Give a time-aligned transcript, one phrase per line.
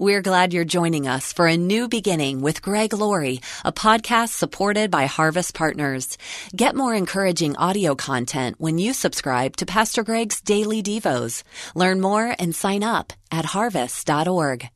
[0.00, 4.90] We're glad you're joining us for a new beginning with Greg Laurie, a podcast supported
[4.90, 6.16] by Harvest Partners.
[6.56, 11.42] Get more encouraging audio content when you subscribe to Pastor Greg's Daily Devos.
[11.74, 14.70] Learn more and sign up at harvest.org.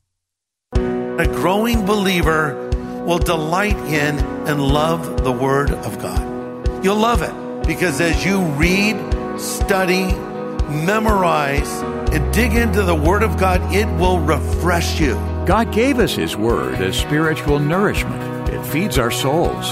[0.75, 2.69] A growing believer
[3.07, 6.85] will delight in and love the Word of God.
[6.85, 8.95] You'll love it because as you read,
[9.39, 10.05] study,
[10.85, 11.81] memorize,
[12.13, 15.15] and dig into the Word of God, it will refresh you.
[15.45, 18.49] God gave us His Word as spiritual nourishment.
[18.49, 19.71] It feeds our souls.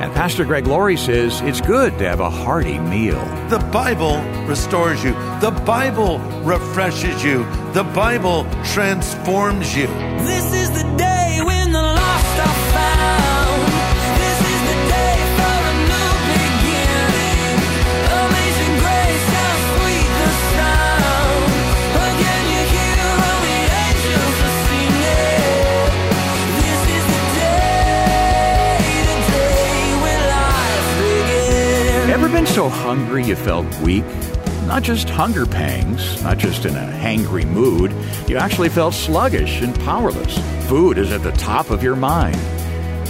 [0.00, 3.24] And Pastor Greg Laurie says it's good to have a hearty meal.
[3.48, 9.88] The Bible restores you, the Bible refreshes you, the Bible transforms you.
[10.24, 11.07] This is the day
[32.98, 34.04] hungry you felt weak?
[34.66, 37.92] Not just hunger pangs, not just in a hangry mood,
[38.28, 40.36] you actually felt sluggish and powerless.
[40.66, 42.34] Food is at the top of your mind.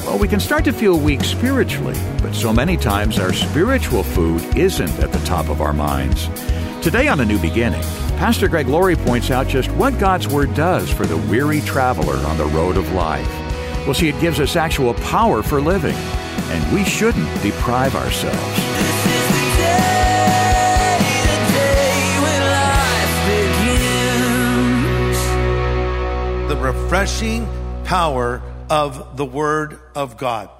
[0.05, 4.42] Well, we can start to feel weak spiritually, but so many times our spiritual food
[4.58, 6.28] isn't at the top of our minds.
[6.83, 7.83] Today on A New Beginning,
[8.19, 12.36] Pastor Greg Laurie points out just what God's Word does for the weary traveler on
[12.36, 13.27] the road of life.
[13.86, 18.88] Well, see, it gives us actual power for living, and we shouldn't deprive ourselves.
[26.61, 27.48] Refreshing
[27.84, 30.51] power of the Word of God.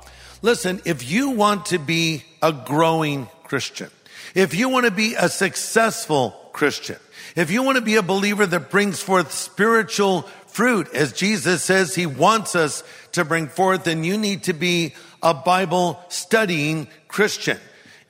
[0.43, 3.91] Listen, if you want to be a growing Christian,
[4.35, 6.99] if you want to be a successful Christian,
[7.35, 11.95] if you want to be a believer that brings forth spiritual fruit, as Jesus says
[11.95, 17.59] he wants us to bring forth, then you need to be a Bible studying Christian.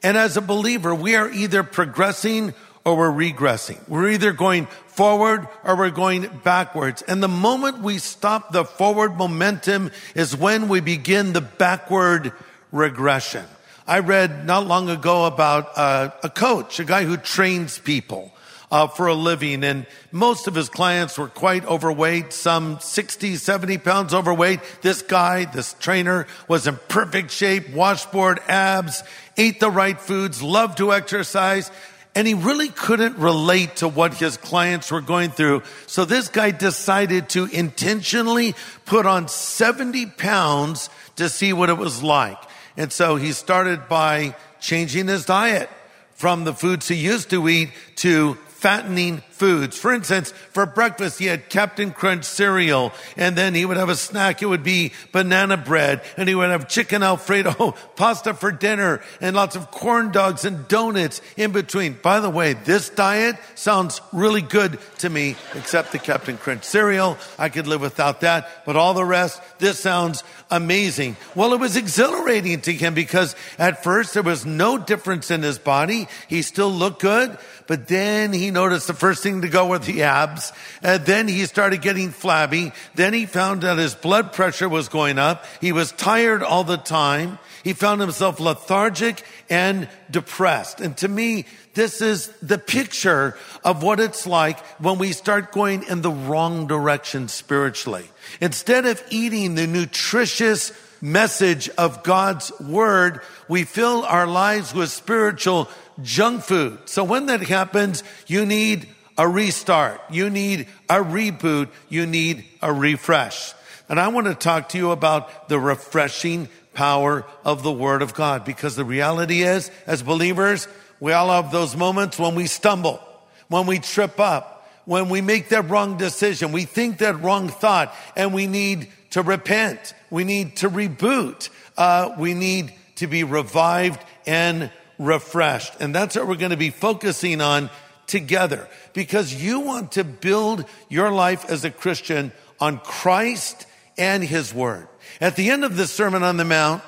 [0.02, 2.52] And as a believer, we are either progressing
[2.88, 3.86] or we're regressing.
[3.86, 7.02] We're either going forward or we're going backwards.
[7.02, 12.32] And the moment we stop the forward momentum is when we begin the backward
[12.72, 13.44] regression.
[13.86, 18.32] I read not long ago about uh, a coach, a guy who trains people
[18.70, 19.64] uh, for a living.
[19.64, 24.60] And most of his clients were quite overweight, some 60, 70 pounds overweight.
[24.82, 29.02] This guy, this trainer was in perfect shape, washboard abs,
[29.36, 31.70] ate the right foods, loved to exercise.
[32.18, 35.62] And he really couldn't relate to what his clients were going through.
[35.86, 38.56] So this guy decided to intentionally
[38.86, 42.36] put on 70 pounds to see what it was like.
[42.76, 45.70] And so he started by changing his diet
[46.14, 49.78] from the foods he used to eat to fattening foods.
[49.78, 53.94] For instance, for breakfast, he had Captain Crunch cereal, and then he would have a
[53.94, 54.42] snack.
[54.42, 59.36] It would be banana bread, and he would have chicken Alfredo pasta for dinner, and
[59.36, 61.98] lots of corn dogs and donuts in between.
[62.02, 67.16] By the way, this diet sounds really good to me, except the Captain Crunch cereal.
[67.38, 71.16] I could live without that, but all the rest, this sounds amazing.
[71.34, 75.58] Well, it was exhilarating to him because at first there was no difference in his
[75.58, 76.08] body.
[76.28, 77.36] He still looked good,
[77.66, 80.52] but then he noticed the first thing to go were the abs.
[80.82, 82.72] And then he started getting flabby.
[82.94, 85.44] Then he found that his blood pressure was going up.
[85.60, 87.38] He was tired all the time.
[87.68, 90.80] He found himself lethargic and depressed.
[90.80, 95.82] And to me, this is the picture of what it's like when we start going
[95.82, 98.06] in the wrong direction spiritually.
[98.40, 105.68] Instead of eating the nutritious message of God's word, we fill our lives with spiritual
[106.02, 106.78] junk food.
[106.86, 110.00] So when that happens, you need a restart.
[110.08, 111.68] You need a reboot.
[111.90, 113.52] You need a refresh.
[113.88, 118.14] And I want to talk to you about the refreshing power of the word of
[118.14, 120.68] God because the reality is, as believers,
[121.00, 123.00] we all have those moments when we stumble,
[123.48, 127.94] when we trip up, when we make that wrong decision, we think that wrong thought,
[128.16, 129.94] and we need to repent.
[130.10, 131.50] We need to reboot.
[131.76, 135.74] Uh, we need to be revived and refreshed.
[135.80, 137.70] And that's what we're going to be focusing on
[138.06, 143.66] together because you want to build your life as a Christian on Christ
[143.98, 144.88] and His Word.
[145.20, 146.82] At the end of the Sermon on the Mount,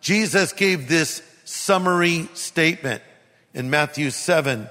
[0.00, 3.02] Jesus gave this summary statement
[3.52, 4.68] in Matthew 7.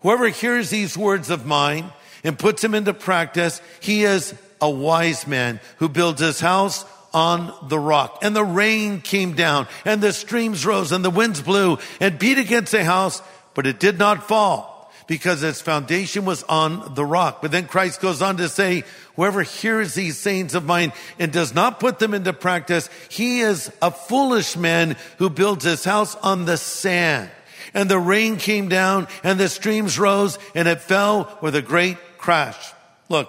[0.00, 1.92] Whoever hears these words of mine
[2.22, 7.52] and puts them into practice, he is a wise man who builds his house on
[7.68, 8.18] the rock.
[8.22, 12.38] And the rain came down and the streams rose and the winds blew and beat
[12.38, 13.22] against the house,
[13.54, 14.73] but it did not fall
[15.06, 17.42] because its foundation was on the rock.
[17.42, 18.84] But then Christ goes on to say,
[19.16, 23.70] whoever hears these sayings of mine and does not put them into practice, he is
[23.82, 27.30] a foolish man who builds his house on the sand.
[27.74, 31.98] And the rain came down and the streams rose and it fell with a great
[32.18, 32.72] crash.
[33.08, 33.28] Look,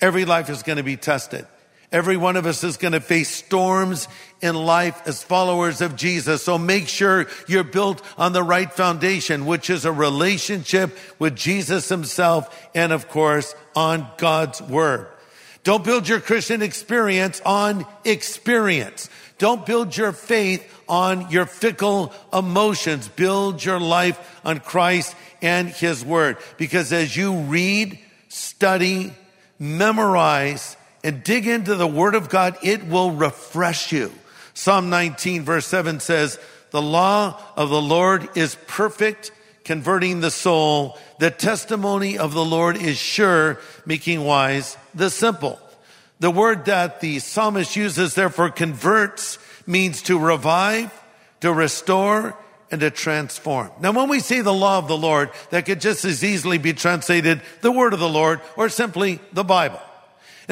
[0.00, 1.46] every life is going to be tested.
[1.92, 4.08] Every one of us is going to face storms
[4.40, 6.42] in life as followers of Jesus.
[6.42, 11.90] So make sure you're built on the right foundation, which is a relationship with Jesus
[11.90, 15.06] himself and of course on God's word.
[15.64, 19.10] Don't build your Christian experience on experience.
[19.36, 23.06] Don't build your faith on your fickle emotions.
[23.08, 26.38] Build your life on Christ and his word.
[26.56, 27.98] Because as you read,
[28.28, 29.12] study,
[29.58, 34.12] memorize, and dig into the word of God, it will refresh you.
[34.54, 36.38] Psalm 19 verse 7 says,
[36.72, 39.30] the law of the Lord is perfect,
[39.62, 40.98] converting the soul.
[41.18, 45.60] The testimony of the Lord is sure, making wise the simple.
[46.18, 50.90] The word that the psalmist uses therefore converts means to revive,
[51.40, 52.38] to restore,
[52.70, 53.70] and to transform.
[53.78, 56.72] Now, when we say the law of the Lord, that could just as easily be
[56.72, 59.80] translated the word of the Lord or simply the Bible.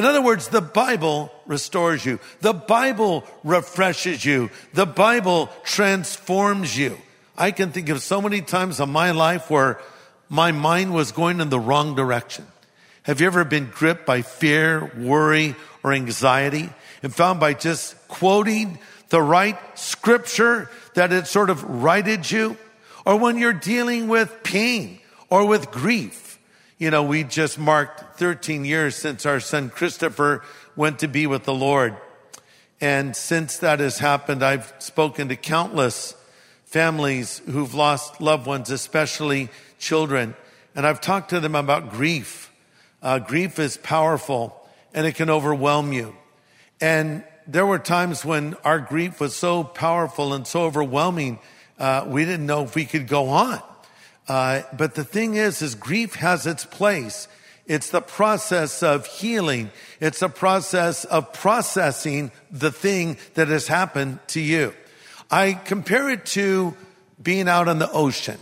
[0.01, 2.21] In other words, the Bible restores you.
[2.41, 4.49] The Bible refreshes you.
[4.73, 6.97] The Bible transforms you.
[7.37, 9.79] I can think of so many times in my life where
[10.31, 12.47] my mind was going in the wrong direction.
[13.03, 15.55] Have you ever been gripped by fear, worry,
[15.85, 16.71] or anxiety
[17.03, 18.79] and found by just quoting
[19.11, 22.57] the right scripture that it sort of righted you?
[23.05, 24.99] Or when you're dealing with pain
[25.29, 26.31] or with grief
[26.81, 30.45] you know, we just marked 13 years since our son Christopher
[30.77, 31.97] went to be with the Lord.
[32.79, 36.15] And since that has happened, I've spoken to countless
[36.67, 40.35] families who've lost loved ones, especially children.
[40.77, 42.53] And I've talked to them about grief.
[43.03, 44.55] Uh, grief is powerful
[44.93, 46.15] and it can overwhelm you.
[46.79, 51.39] And there were times when our grief was so powerful and so overwhelming,
[51.79, 53.63] uh, we didn't know if we could go on.
[54.29, 57.27] Uh, but the thing is, is grief has its place.
[57.67, 59.71] It's the process of healing.
[60.01, 64.75] It's a process of processing the thing that has happened to you.
[65.31, 66.75] I compare it to
[67.23, 68.39] being out on the ocean.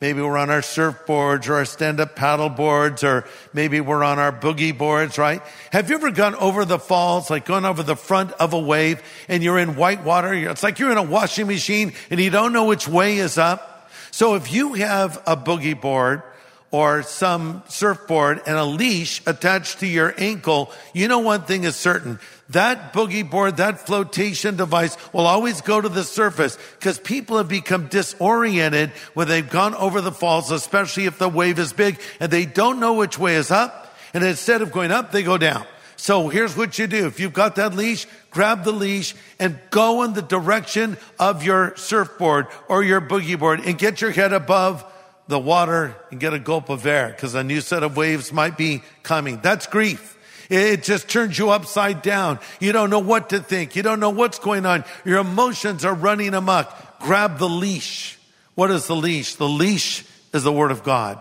[0.00, 4.30] Maybe we're on our surfboards or our stand-up paddle boards, or maybe we're on our
[4.30, 5.42] boogie boards, right?
[5.72, 9.02] Have you ever gone over the falls, like gone over the front of a wave
[9.28, 10.32] and you're in white water?
[10.32, 13.90] It's like you're in a washing machine and you don't know which way is up.
[14.12, 16.22] So if you have a boogie board
[16.70, 21.76] or some surfboard and a leash attached to your ankle, you know one thing is
[21.76, 22.20] certain.
[22.50, 27.48] That boogie board, that flotation device will always go to the surface because people have
[27.48, 32.30] become disoriented when they've gone over the falls, especially if the wave is big and
[32.30, 33.94] they don't know which way is up.
[34.14, 35.66] And instead of going up, they go down.
[35.96, 37.06] So here's what you do.
[37.06, 41.76] If you've got that leash, grab the leash and go in the direction of your
[41.76, 44.84] surfboard or your boogie board and get your head above
[45.28, 48.56] the water and get a gulp of air because a new set of waves might
[48.56, 49.38] be coming.
[49.40, 50.16] That's grief.
[50.48, 52.38] It just turns you upside down.
[52.58, 53.76] You don't know what to think.
[53.76, 54.84] You don't know what's going on.
[55.04, 57.00] Your emotions are running amok.
[57.00, 58.18] Grab the leash.
[58.54, 59.34] What is the leash?
[59.34, 61.20] The leash is the word of God.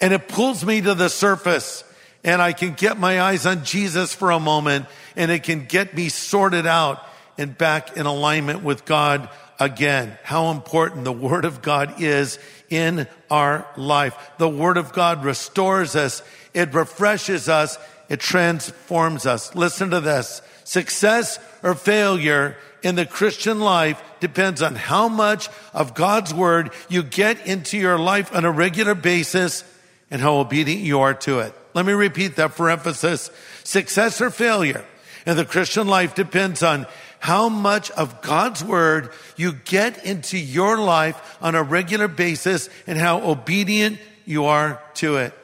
[0.00, 1.84] And it pulls me to the surface
[2.24, 5.94] and I can get my eyes on Jesus for a moment and it can get
[5.94, 7.06] me sorted out
[7.38, 10.18] and back in alignment with God again.
[10.22, 14.16] How important the Word of God is in our life.
[14.38, 16.22] The Word of God restores us.
[16.54, 17.78] It refreshes us.
[18.08, 19.54] It transforms us.
[19.54, 20.42] Listen to this.
[20.64, 27.02] Success or failure in the Christian life depends on how much of God's Word you
[27.02, 29.64] get into your life on a regular basis
[30.10, 31.52] and how obedient you are to it.
[31.74, 33.30] Let me repeat that for emphasis.
[33.64, 34.84] Success or failure
[35.26, 36.86] in the Christian life depends on
[37.18, 42.98] how much of God's word you get into your life on a regular basis and
[42.98, 45.34] how obedient you are to it.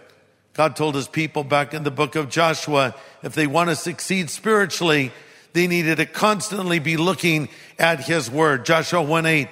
[0.55, 4.29] God told his people back in the book of Joshua, if they want to succeed
[4.29, 5.13] spiritually,
[5.55, 7.49] they needed to constantly be looking
[7.79, 8.67] at his word.
[8.67, 9.49] Joshua 1 8,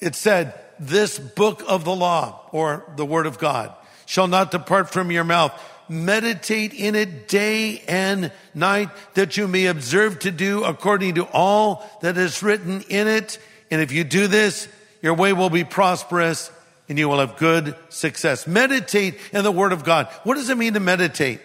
[0.00, 3.72] it said, this book of the law or the word of God
[4.04, 5.52] shall not depart from your mouth
[5.88, 11.88] meditate in it day and night that you may observe to do according to all
[12.02, 13.38] that is written in it.
[13.70, 14.68] And if you do this,
[15.02, 16.50] your way will be prosperous
[16.88, 18.46] and you will have good success.
[18.46, 20.08] Meditate in the word of God.
[20.24, 21.40] What does it mean to meditate?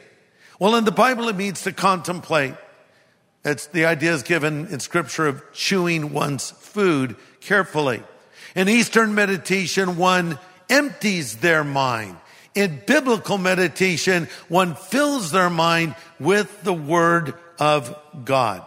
[0.59, 2.53] Well, in the Bible, it means to contemplate.
[3.45, 8.03] It's the idea is given in scripture of chewing one's food carefully.
[8.55, 10.39] In Eastern meditation, one
[10.69, 12.17] empties their mind
[12.57, 17.95] in biblical meditation, one fills their mind with the word of
[18.25, 18.65] God.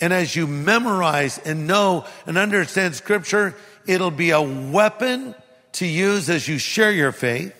[0.00, 3.54] And as you memorize and know and understand scripture,
[3.86, 5.34] it'll be a weapon
[5.72, 7.54] to use as you share your faith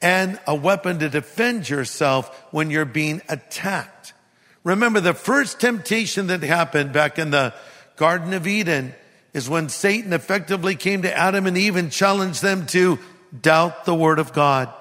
[0.00, 4.12] and a weapon to defend yourself when you're being attacked.
[4.62, 7.52] Remember the first temptation that happened back in the
[7.96, 8.94] Garden of Eden
[9.32, 13.00] is when Satan effectively came to Adam and Eve and challenged them to
[13.42, 14.72] doubt the word of God.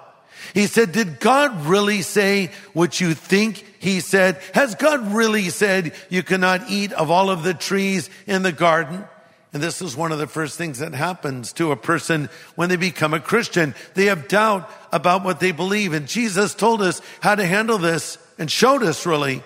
[0.53, 4.39] He said, did God really say what you think he said?
[4.53, 9.05] Has God really said you cannot eat of all of the trees in the garden?
[9.53, 12.75] And this is one of the first things that happens to a person when they
[12.75, 13.73] become a Christian.
[13.93, 15.93] They have doubt about what they believe.
[15.93, 19.43] And Jesus told us how to handle this and showed us really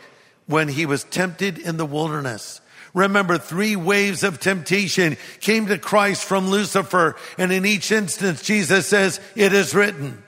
[0.48, 2.60] when he was tempted in the wilderness.
[2.96, 7.16] Remember, three waves of temptation came to Christ from Lucifer.
[7.38, 10.24] And in each instance, Jesus says, it is written.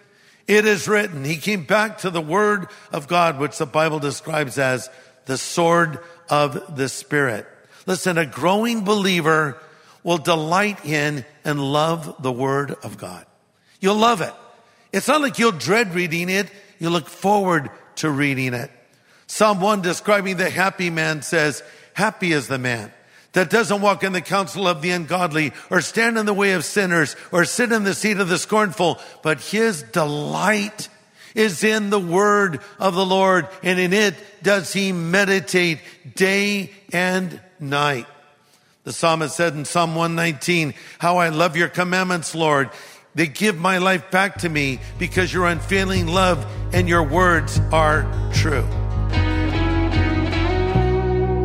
[0.47, 1.23] It is written.
[1.23, 4.89] He came back to the word of God, which the Bible describes as
[5.25, 7.47] the sword of the spirit.
[7.85, 9.57] Listen, a growing believer
[10.03, 13.25] will delight in and love the word of God.
[13.79, 14.33] You'll love it.
[14.91, 16.51] It's not like you'll dread reading it.
[16.79, 18.71] You look forward to reading it.
[19.27, 22.91] Psalm 1 describing the happy man says, happy is the man
[23.33, 26.65] that doesn't walk in the counsel of the ungodly or stand in the way of
[26.65, 30.89] sinners or sit in the seat of the scornful, but his delight
[31.33, 35.79] is in the word of the Lord and in it does he meditate
[36.15, 38.05] day and night.
[38.83, 42.69] The psalmist said in Psalm 119, how I love your commandments, Lord.
[43.13, 48.09] They give my life back to me because your unfailing love and your words are
[48.33, 48.65] true.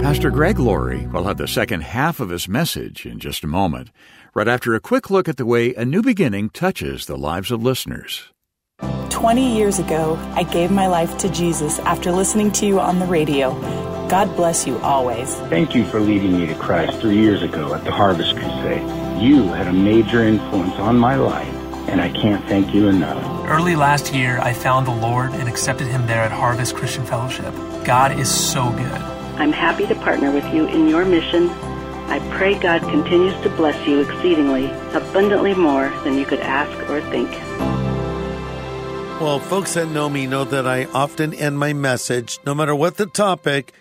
[0.07, 3.91] Pastor Greg Laurie will have the second half of his message in just a moment,
[4.35, 7.61] right after a quick look at the way a new beginning touches the lives of
[7.61, 8.31] listeners.
[9.09, 13.07] 20 years ago, I gave my life to Jesus after listening to you on the
[13.07, 13.51] radio.
[14.09, 15.35] God bless you always.
[15.51, 19.21] Thank you for leading me to Christ three years ago at the Harvest Crusade.
[19.21, 21.53] You had a major influence on my life,
[21.89, 23.25] and I can't thank you enough.
[23.49, 27.53] Early last year, I found the Lord and accepted Him there at Harvest Christian Fellowship.
[27.85, 29.16] God is so good.
[29.39, 31.51] I'm happy to partner with you in your mission.
[32.09, 37.01] I pray God continues to bless you exceedingly, abundantly more than you could ask or
[37.11, 37.31] think.
[39.21, 42.97] Well, folks that know me know that I often end my message, no matter what
[42.97, 43.73] the topic,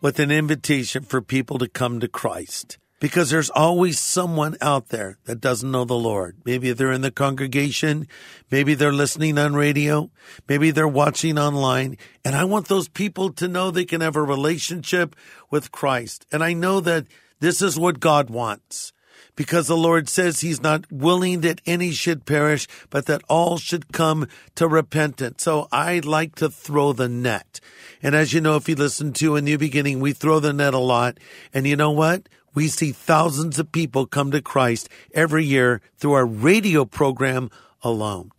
[0.00, 2.78] with an invitation for people to come to Christ.
[3.00, 6.36] Because there's always someone out there that doesn't know the Lord.
[6.44, 8.08] Maybe they're in the congregation.
[8.50, 10.10] Maybe they're listening on radio.
[10.48, 11.96] Maybe they're watching online.
[12.24, 15.14] And I want those people to know they can have a relationship
[15.48, 16.26] with Christ.
[16.32, 17.06] And I know that
[17.38, 18.92] this is what God wants
[19.38, 23.92] because the Lord says he's not willing that any should perish, but that all should
[23.92, 24.26] come
[24.56, 25.44] to repentance.
[25.44, 27.60] So I like to throw the net.
[28.02, 30.74] And as you know, if you listen to a new beginning, we throw the net
[30.74, 31.18] a lot.
[31.54, 32.28] And you know what?
[32.58, 37.52] We see thousands of people come to Christ every year through our radio program
[37.84, 38.32] alone.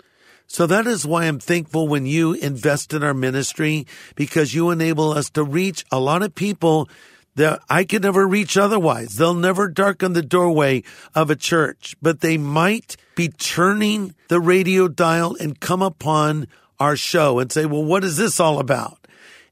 [0.45, 5.11] So that is why I'm thankful when you invest in our ministry because you enable
[5.13, 6.89] us to reach a lot of people
[7.35, 9.15] that I could never reach otherwise.
[9.15, 10.83] They'll never darken the doorway
[11.15, 16.97] of a church, but they might be turning the radio dial and come upon our
[16.97, 18.99] show and say, well, what is this all about?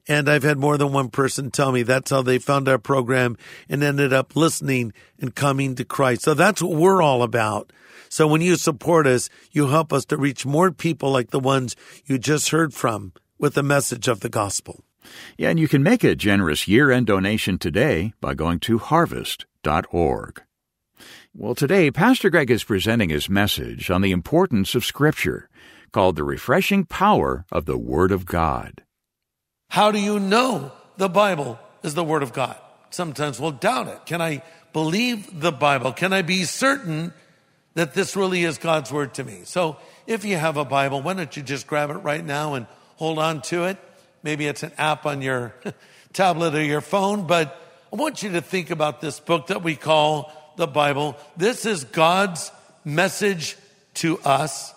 [0.08, 3.36] And I've had more than one person tell me that's how they found our program
[3.68, 6.22] and ended up listening and coming to Christ.
[6.22, 7.72] So that's what we're all about.
[8.08, 11.76] So when you support us, you help us to reach more people like the ones
[12.06, 14.82] you just heard from with the message of the gospel.
[15.36, 20.42] Yeah, and you can make a generous year end donation today by going to harvest.org.
[21.34, 25.48] Well, today, Pastor Greg is presenting his message on the importance of Scripture,
[25.92, 28.82] called The Refreshing Power of the Word of God.
[29.68, 32.56] How do you know the Bible is the Word of God?
[32.90, 34.06] Sometimes we'll doubt it.
[34.06, 35.92] Can I believe the Bible?
[35.92, 37.12] Can I be certain
[37.74, 39.42] that this really is God's Word to me?
[39.44, 42.66] So if you have a Bible, why don't you just grab it right now and
[42.96, 43.76] hold on to it?
[44.22, 45.54] Maybe it's an app on your
[46.12, 47.60] tablet or your phone, but
[47.92, 51.16] I want you to think about this book that we call the Bible.
[51.36, 52.50] This is God's
[52.84, 53.56] message
[53.94, 54.74] to us.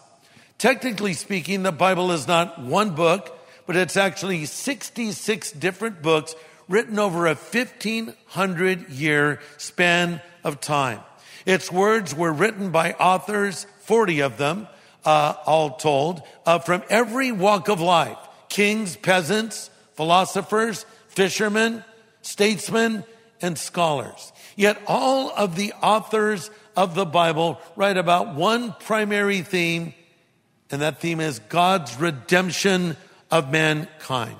[0.57, 3.37] Technically speaking, the Bible is not one book,
[3.71, 6.35] but it's actually 66 different books
[6.67, 10.99] written over a 1500 year span of time.
[11.45, 14.67] Its words were written by authors, 40 of them,
[15.05, 18.17] uh, all told, uh, from every walk of life
[18.49, 21.81] kings, peasants, philosophers, fishermen,
[22.23, 23.05] statesmen,
[23.41, 24.33] and scholars.
[24.57, 29.93] Yet all of the authors of the Bible write about one primary theme,
[30.69, 32.97] And that theme is God's redemption
[33.31, 34.39] of mankind.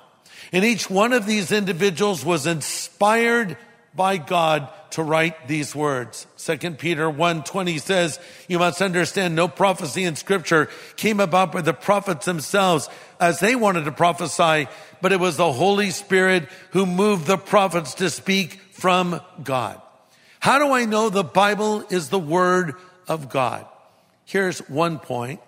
[0.51, 3.57] And each one of these individuals was inspired
[3.95, 6.27] by God to write these words.
[6.37, 11.73] 2 Peter 1:20 says, "You must understand no prophecy in scripture came about by the
[11.73, 14.67] prophets themselves as they wanted to prophesy,
[15.01, 19.81] but it was the Holy Spirit who moved the prophets to speak from God."
[20.41, 22.75] How do I know the Bible is the word
[23.07, 23.65] of God?
[24.25, 25.39] Here's one point.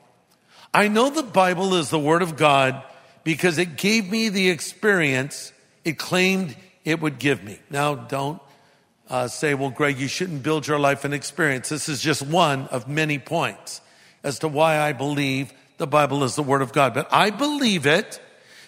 [0.74, 2.82] I know the Bible is the word of God
[3.24, 5.54] because it gave me the experience
[5.86, 7.60] it claimed it would give me.
[7.70, 8.42] Now, don't
[9.10, 11.70] uh, say, well, Greg, you shouldn't build your life on experience.
[11.70, 13.82] This is just one of many points
[14.24, 16.94] as to why I believe the Bible is the Word of God.
[16.94, 18.22] But I believe it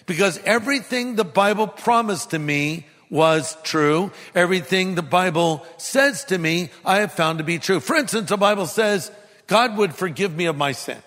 [0.06, 4.10] because everything the Bible promised to me was true.
[4.34, 7.80] Everything the Bible says to me, I have found to be true.
[7.80, 9.10] For instance, the Bible says
[9.46, 10.98] God would forgive me of my sin.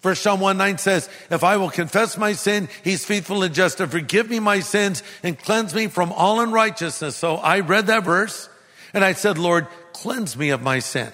[0.00, 3.78] First John 1 9 says, If I will confess my sin, he's faithful and just
[3.78, 7.16] to forgive me my sins and cleanse me from all unrighteousness.
[7.16, 8.48] So I read that verse
[8.94, 11.12] and I said, Lord, cleanse me of my sin.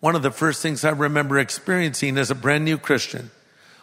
[0.00, 3.30] One of the first things I remember experiencing as a brand new Christian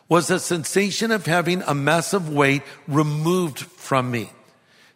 [0.10, 4.32] was the sensation of having a massive weight removed from me.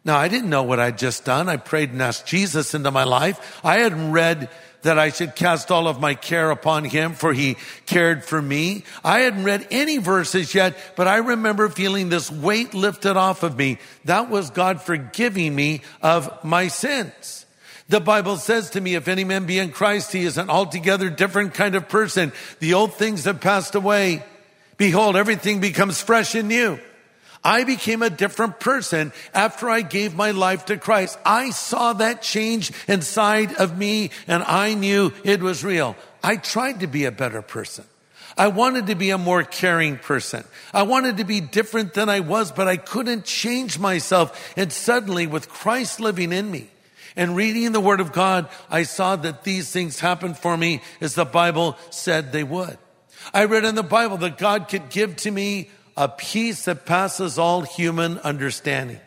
[0.04, 1.48] Now, I didn't know what I'd just done.
[1.48, 3.62] I prayed and asked Jesus into my life.
[3.64, 4.50] I hadn't read
[4.84, 8.84] that I should cast all of my care upon him for he cared for me.
[9.04, 13.58] I hadn't read any verses yet, but I remember feeling this weight lifted off of
[13.58, 13.80] me.
[14.06, 17.46] That was God forgiving me of my sins.
[17.90, 21.10] The Bible says to me, if any man be in Christ, he is an altogether
[21.10, 22.32] different kind of person.
[22.60, 24.24] The old things have passed away.
[24.78, 26.80] Behold, everything becomes fresh and new.
[27.44, 31.20] I became a different person after I gave my life to Christ.
[31.26, 35.96] I saw that change inside of me and I knew it was real.
[36.24, 37.86] I tried to be a better person.
[38.38, 40.44] I wanted to be a more caring person.
[40.74, 44.54] I wanted to be different than I was, but I couldn't change myself.
[44.58, 46.70] And suddenly with Christ living in me,
[47.16, 51.14] and reading the Word of God, I saw that these things happened for me as
[51.14, 52.78] the Bible said they would.
[53.34, 57.38] I read in the Bible that God could give to me a peace that passes
[57.38, 59.00] all human understanding.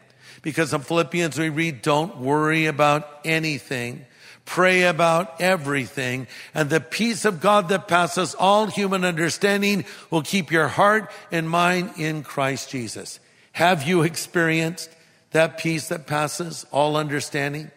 [0.43, 4.07] Because in Philippians we read, don't worry about anything.
[4.45, 6.29] Pray about everything.
[6.55, 11.51] And the peace of God that passes all human understanding will keep your heart and
[11.51, 13.19] mind in Christ Jesus.
[13.53, 14.89] Have you experienced
[15.33, 17.73] that peace that passes all understanding?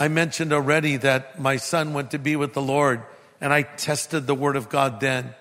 [0.00, 3.04] I mentioned already that my son went to be with the Lord
[3.40, 5.34] and I tested the word of God then.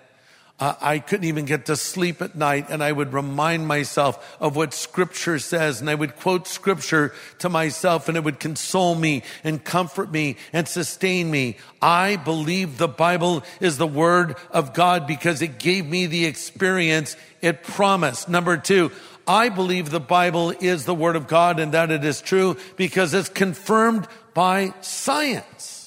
[0.59, 4.57] Uh, I couldn't even get to sleep at night and I would remind myself of
[4.57, 9.23] what scripture says and I would quote scripture to myself and it would console me
[9.45, 11.57] and comfort me and sustain me.
[11.81, 17.15] I believe the Bible is the word of God because it gave me the experience
[17.39, 18.27] it promised.
[18.27, 18.91] Number two,
[19.25, 23.13] I believe the Bible is the word of God and that it is true because
[23.13, 25.78] it's confirmed by science.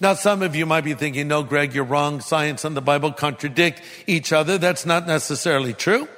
[0.00, 2.20] Now, some of you might be thinking, no, Greg, you're wrong.
[2.20, 4.58] Science and the Bible contradict each other.
[4.58, 6.08] That's not necessarily true.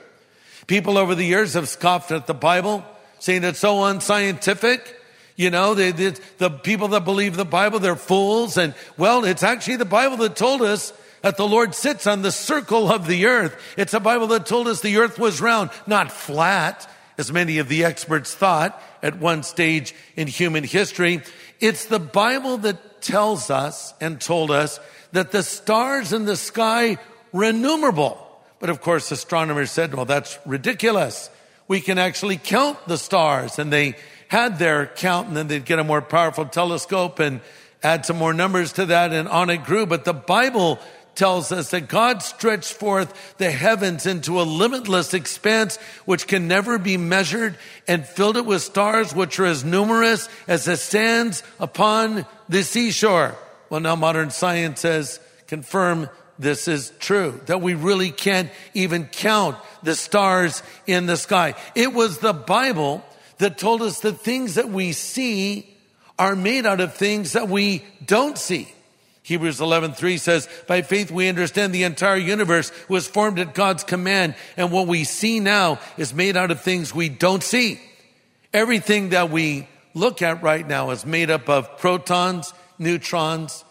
[0.67, 2.85] People over the years have scoffed at the Bible,
[3.19, 4.97] saying it's so unscientific.
[5.37, 8.57] You know, the people that believe the Bible, they're fools.
[8.59, 12.33] And well, it's actually the Bible that told us that the Lord sits on the
[12.33, 13.57] circle of the earth.
[13.77, 17.69] It's a Bible that told us the earth was round, not flat, as many of
[17.69, 21.23] the experts thought at one stage in human history.
[21.61, 24.81] It's the Bible that tells us and told us
[25.13, 26.99] that the stars in the sky
[27.33, 28.25] were innumerable.
[28.61, 31.31] But of course, astronomers said, well, that's ridiculous.
[31.69, 33.59] We can actually count the stars.
[33.59, 33.97] And they
[34.29, 37.41] had their count and then they'd get a more powerful telescope and
[37.83, 39.87] add some more numbers to that and on it grew.
[39.87, 40.79] But the Bible
[41.19, 46.79] tells us that God stretched forth the heavens into a limitless expanse which can never
[46.79, 52.25] be measured and filled it with stars which are as numerous as the sands upon
[52.49, 53.37] the seashore.
[53.69, 59.57] Well, now modern science has confirmed this is true, that we really can't even count
[59.83, 61.55] the stars in the sky.
[61.75, 63.05] It was the Bible
[63.39, 65.69] that told us the things that we see
[66.17, 68.69] are made out of things that we don't see.
[69.29, 74.35] Hebrews 11:3 says, "By faith we understand the entire universe was formed at God's command,
[74.57, 77.79] and what we see now is made out of things we don't see."
[78.55, 83.64] Everything that we look at right now is made up of protons, neutrons,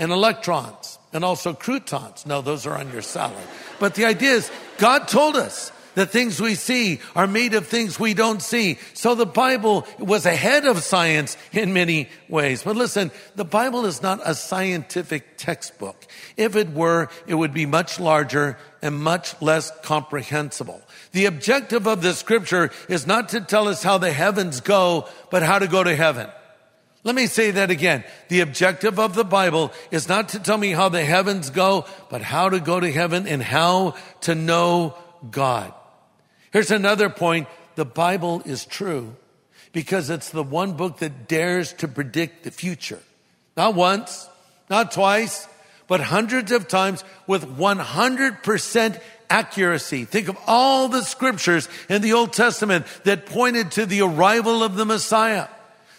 [0.00, 2.26] and electrons, and also croutons.
[2.26, 3.46] No, those are on your salad.
[3.78, 7.98] But the idea is, God told us The things we see are made of things
[7.98, 8.78] we don't see.
[8.94, 12.62] So the Bible was ahead of science in many ways.
[12.62, 16.06] But listen, the Bible is not a scientific textbook.
[16.36, 20.82] If it were, it would be much larger and much less comprehensible.
[21.12, 25.42] The objective of the scripture is not to tell us how the heavens go, but
[25.42, 26.28] how to go to heaven.
[27.04, 28.02] Let me say that again.
[28.28, 32.22] The objective of the Bible is not to tell me how the heavens go, but
[32.22, 34.96] how to go to heaven and how to know
[35.30, 35.72] God.
[36.54, 37.48] Here's another point.
[37.74, 39.16] The Bible is true
[39.72, 43.00] because it's the one book that dares to predict the future.
[43.56, 44.28] Not once,
[44.70, 45.48] not twice,
[45.88, 50.04] but hundreds of times with 100% accuracy.
[50.04, 54.76] Think of all the scriptures in the Old Testament that pointed to the arrival of
[54.76, 55.48] the Messiah.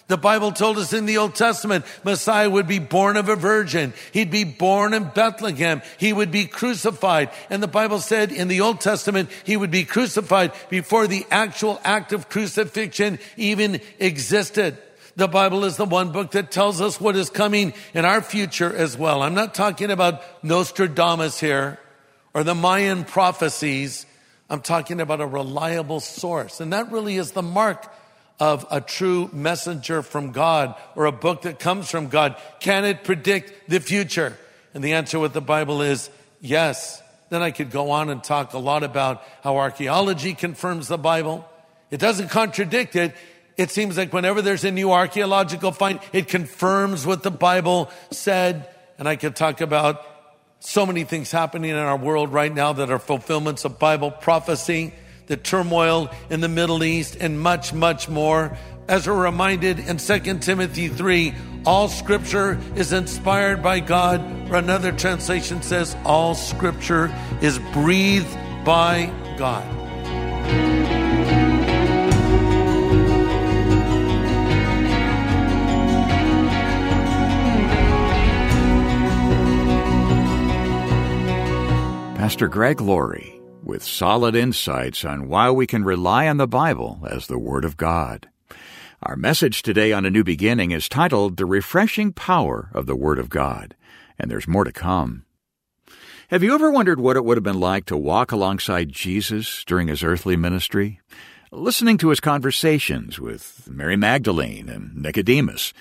[0.07, 3.91] The Bible told us in the Old Testament, Messiah would be born of a virgin.
[4.13, 5.81] He'd be born in Bethlehem.
[5.97, 7.31] He would be crucified.
[7.49, 11.81] And the Bible said in the Old Testament, he would be crucified before the actual
[11.83, 14.77] act of crucifixion even existed.
[15.15, 18.75] The Bible is the one book that tells us what is coming in our future
[18.75, 19.23] as well.
[19.23, 21.79] I'm not talking about Nostradamus here
[22.35, 24.05] or the Mayan prophecies.
[24.51, 26.59] I'm talking about a reliable source.
[26.59, 27.91] And that really is the mark
[28.39, 32.35] of a true messenger from God or a book that comes from God?
[32.59, 34.37] Can it predict the future?
[34.73, 36.09] And the answer with the Bible is
[36.41, 37.01] yes.
[37.29, 41.47] Then I could go on and talk a lot about how archaeology confirms the Bible.
[41.91, 43.15] It doesn't contradict it.
[43.57, 48.67] It seems like whenever there's a new archaeological find, it confirms what the Bible said.
[48.97, 50.05] And I could talk about
[50.59, 54.93] so many things happening in our world right now that are fulfillments of Bible prophecy
[55.27, 58.57] the turmoil in the Middle East, and much, much more.
[58.87, 61.33] As we're reminded in 2 Timothy 3,
[61.65, 68.33] all scripture is inspired by God, or another translation says, all scripture is breathed
[68.63, 69.63] by God.
[82.15, 83.34] Pastor Greg Laurie
[83.65, 87.75] with solid insights on why we can rely on the Bible as the Word of
[87.75, 88.29] God.
[89.01, 93.17] Our message today on A New Beginning is titled The Refreshing Power of the Word
[93.17, 93.75] of God,
[94.19, 95.25] and there's more to come.
[96.29, 99.87] Have you ever wondered what it would have been like to walk alongside Jesus during
[99.87, 100.99] his earthly ministry?
[101.51, 105.73] Listening to his conversations with Mary Magdalene and Nicodemus,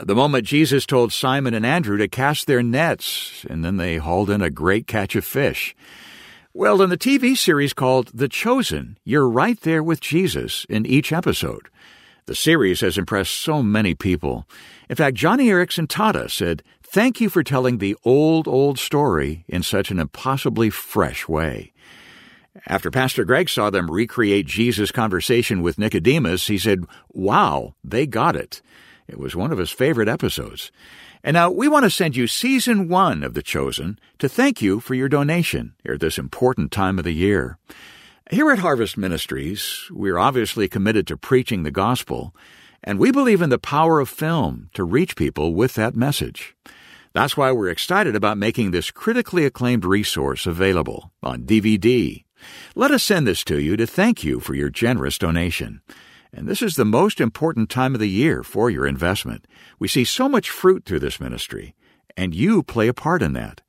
[0.00, 4.30] the moment Jesus told Simon and Andrew to cast their nets, and then they hauled
[4.30, 5.74] in a great catch of fish.
[6.58, 11.12] Well, in the TV series called The Chosen, you're right there with Jesus in each
[11.12, 11.68] episode.
[12.24, 14.46] The series has impressed so many people.
[14.88, 19.62] In fact, Joni Eareckson Tada said, Thank you for telling the old, old story in
[19.62, 21.74] such an impossibly fresh way.
[22.66, 28.34] After Pastor Greg saw them recreate Jesus' conversation with Nicodemus, he said, Wow, they got
[28.34, 28.62] it.
[29.06, 30.72] It was one of his favorite episodes.
[31.26, 34.78] And now we want to send you season one of The Chosen to thank you
[34.78, 37.58] for your donation at this important time of the year.
[38.30, 42.32] Here at Harvest Ministries, we're obviously committed to preaching the gospel,
[42.84, 46.54] and we believe in the power of film to reach people with that message.
[47.12, 52.22] That's why we're excited about making this critically acclaimed resource available on DVD.
[52.76, 55.80] Let us send this to you to thank you for your generous donation.
[56.32, 59.46] And this is the most important time of the year for your investment.
[59.78, 61.74] We see so much fruit through this ministry,
[62.16, 63.62] and you play a part in that.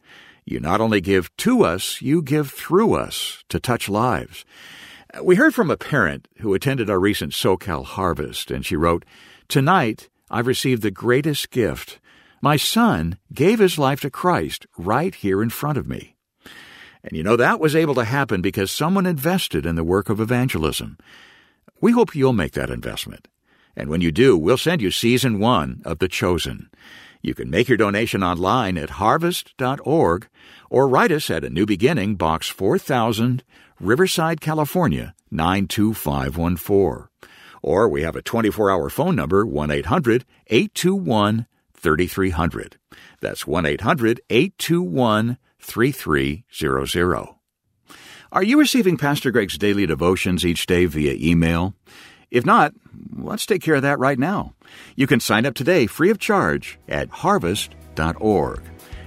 [0.45, 4.45] You not only give to us, you give through us to touch lives.
[5.21, 9.03] We heard from a parent who attended our recent SoCal harvest, and she wrote,
[9.47, 11.99] Tonight, I've received the greatest gift.
[12.41, 16.15] My son gave his life to Christ right here in front of me.
[17.03, 20.19] And you know, that was able to happen because someone invested in the work of
[20.19, 20.97] evangelism.
[21.79, 23.27] We hope you'll make that investment.
[23.75, 26.71] And when you do, we'll send you season one of The Chosen.
[27.21, 30.27] You can make your donation online at harvest.org
[30.69, 33.43] or write us at A New Beginning, Box 4000,
[33.79, 37.09] Riverside, California, 92514.
[37.61, 42.77] Or we have a 24 hour phone number, 1 800 821 3300.
[43.21, 47.36] That's 1 800 821 3300.
[48.37, 51.73] Are you receiving Pastor Greg's daily devotions each day via email?
[52.29, 52.71] If not,
[53.15, 54.53] let's take care of that right now.
[54.95, 58.61] You can sign up today free of charge at harvest.org,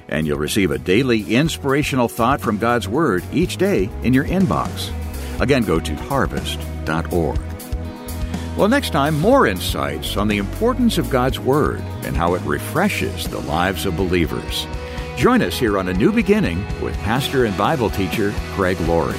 [0.09, 4.91] and you'll receive a daily inspirational thought from God's Word each day in your inbox.
[5.41, 7.41] Again, go to harvest.org.
[8.57, 13.29] Well, next time, more insights on the importance of God's Word and how it refreshes
[13.29, 14.67] the lives of believers.
[15.21, 19.19] Join us here on A New Beginning with pastor and Bible teacher Greg Laurie.